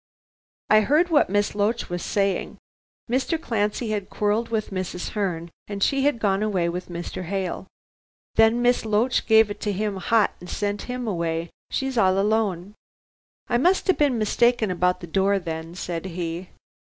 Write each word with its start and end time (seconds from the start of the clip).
I 0.71 0.81
heard 0.81 1.09
what 1.09 1.29
Miss 1.29 1.53
Loach 1.53 1.87
was 1.87 2.01
saying. 2.01 2.57
Mr. 3.07 3.39
Clancy 3.39 3.91
had 3.91 4.09
quarrelled 4.09 4.49
with 4.49 4.71
Mrs. 4.71 5.09
Herne 5.09 5.51
and 5.67 5.83
she 5.83 6.05
had 6.05 6.17
gone 6.17 6.41
away 6.41 6.67
with 6.69 6.89
Mr. 6.89 7.25
Hale. 7.25 7.67
Then 8.33 8.63
Miss 8.63 8.83
Loach 8.83 9.27
gave 9.27 9.51
it 9.51 9.59
to 9.61 9.71
him 9.71 9.97
hot 9.97 10.33
and 10.39 10.49
sent 10.49 10.81
him 10.89 11.07
away. 11.07 11.51
She's 11.69 11.99
all 11.99 12.17
alone." 12.17 12.73
"I 13.47 13.59
must 13.59 13.85
have 13.85 13.99
been 13.99 14.17
mistaken 14.17 14.71
about 14.71 15.01
the 15.01 15.05
door 15.05 15.37
then," 15.37 15.75
said 15.75 16.05
he. 16.05 16.49